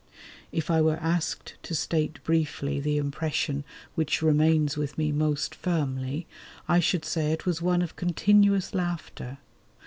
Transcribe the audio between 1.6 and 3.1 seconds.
to state briefly the